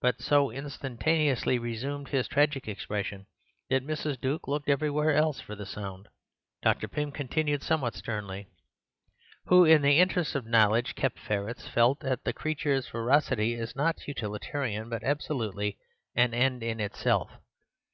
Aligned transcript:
but 0.00 0.22
so 0.22 0.50
instantaneously 0.50 1.58
resumed 1.58 2.08
his 2.08 2.26
tragic 2.26 2.66
expression 2.66 3.26
that 3.68 3.84
Mrs. 3.86 4.18
Duke 4.18 4.48
looked 4.48 4.70
everywhere 4.70 5.12
else 5.14 5.38
for 5.38 5.54
the 5.54 5.66
sound); 5.66 6.08
Dr. 6.62 6.88
Pym 6.88 7.12
continued 7.12 7.62
somewhat 7.62 7.94
sternly—"who, 7.94 9.66
in 9.66 9.82
the 9.82 9.98
interests 9.98 10.34
of 10.34 10.46
knowledge, 10.46 10.94
kept 10.94 11.18
ferrets, 11.18 11.68
felt 11.68 12.00
that 12.00 12.24
the 12.24 12.32
creature's 12.32 12.86
ferocity 12.88 13.52
is 13.52 13.76
not 13.76 14.08
utilitarian, 14.08 14.88
but 14.88 15.04
absolutely 15.04 15.76
an 16.16 16.32
end 16.32 16.62
in 16.62 16.80
itself. 16.80 17.30